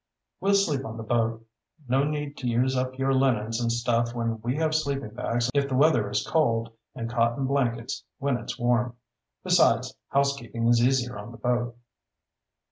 We'll 0.39 0.55
sleep 0.55 0.83
on 0.83 0.97
the 0.97 1.03
boat. 1.03 1.45
No 1.87 2.03
need 2.03 2.35
to 2.37 2.47
use 2.47 2.75
up 2.75 2.97
your 2.97 3.13
linens 3.13 3.61
and 3.61 3.71
stuff 3.71 4.15
when 4.15 4.41
we 4.41 4.55
have 4.55 4.73
sleeping 4.73 5.11
bags 5.13 5.51
if 5.53 5.69
the 5.69 5.75
weather 5.75 6.09
is 6.09 6.25
cold 6.27 6.71
and 6.95 7.07
cotton 7.07 7.45
blankets 7.45 8.03
when 8.17 8.37
it's 8.37 8.57
warm. 8.57 8.95
Besides, 9.43 9.93
housekeeping 10.09 10.67
is 10.69 10.83
easier 10.83 11.19
on 11.19 11.31
the 11.31 11.37
boat." 11.37 11.77